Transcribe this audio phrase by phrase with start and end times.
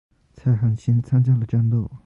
[0.33, 1.91] 蔡汉卿参加了战斗。